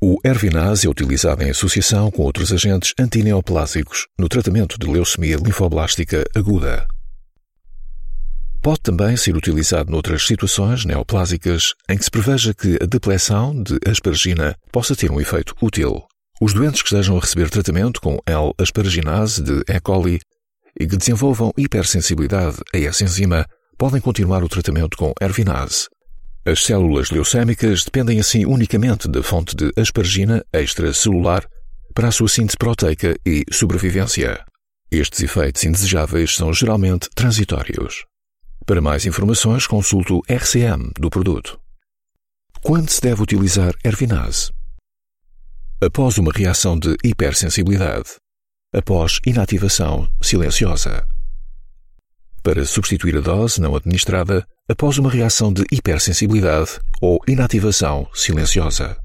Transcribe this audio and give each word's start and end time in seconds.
O 0.00 0.16
Ervinase 0.22 0.86
é 0.86 0.90
utilizado 0.90 1.42
em 1.42 1.50
associação 1.50 2.08
com 2.08 2.22
outros 2.22 2.52
agentes 2.52 2.94
antineoplásicos 3.00 4.06
no 4.16 4.28
tratamento 4.28 4.78
de 4.78 4.86
leucemia 4.86 5.36
linfoblástica 5.36 6.24
aguda. 6.36 6.86
Pode 8.62 8.78
também 8.80 9.16
ser 9.16 9.36
utilizado 9.36 9.90
noutras 9.90 10.24
situações 10.24 10.84
neoplásicas 10.84 11.74
em 11.88 11.98
que 11.98 12.04
se 12.04 12.10
preveja 12.12 12.54
que 12.54 12.78
a 12.80 12.86
depleção 12.86 13.60
de 13.60 13.76
asparagina 13.90 14.54
possa 14.70 14.94
ter 14.94 15.10
um 15.10 15.20
efeito 15.20 15.56
útil. 15.60 16.04
Os 16.40 16.54
doentes 16.54 16.80
que 16.80 16.90
estejam 16.90 17.16
a 17.16 17.20
receber 17.20 17.50
tratamento 17.50 18.00
com 18.00 18.20
L-asparaginase 18.24 19.42
de 19.42 19.64
E. 19.66 19.80
coli 19.80 20.20
e 20.78 20.86
que 20.86 20.96
desenvolvam 20.96 21.52
hipersensibilidade 21.58 22.58
a 22.72 22.78
essa 22.78 23.02
enzima 23.02 23.44
podem 23.76 24.00
continuar 24.00 24.44
o 24.44 24.48
tratamento 24.48 24.96
com 24.96 25.12
Ervinase. 25.20 25.88
As 26.50 26.64
células 26.64 27.10
leucémicas 27.10 27.84
dependem 27.84 28.18
assim 28.18 28.46
unicamente 28.46 29.06
da 29.06 29.22
fonte 29.22 29.54
de 29.54 29.70
aspargina 29.76 30.42
extracelular 30.50 31.46
para 31.92 32.08
a 32.08 32.10
sua 32.10 32.26
síntese 32.26 32.56
proteica 32.56 33.14
e 33.26 33.44
sobrevivência. 33.52 34.42
Estes 34.90 35.20
efeitos 35.20 35.62
indesejáveis 35.64 36.34
são 36.34 36.50
geralmente 36.54 37.10
transitórios. 37.14 38.06
Para 38.64 38.80
mais 38.80 39.04
informações, 39.04 39.66
consulte 39.66 40.14
o 40.14 40.22
RCM 40.26 40.90
do 40.98 41.10
produto. 41.10 41.60
Quando 42.62 42.88
se 42.88 43.02
deve 43.02 43.22
utilizar 43.22 43.74
Ervinase? 43.84 44.50
Após 45.82 46.16
uma 46.16 46.32
reação 46.34 46.78
de 46.78 46.96
hipersensibilidade. 47.04 48.08
Após 48.72 49.20
inativação 49.26 50.08
silenciosa 50.22 51.06
para 52.48 52.64
substituir 52.64 53.14
a 53.14 53.20
dose 53.20 53.60
não 53.60 53.76
administrada 53.76 54.42
após 54.66 54.96
uma 54.96 55.10
reação 55.10 55.52
de 55.52 55.64
hipersensibilidade 55.70 56.80
ou 56.98 57.20
inativação 57.28 58.08
silenciosa. 58.14 58.96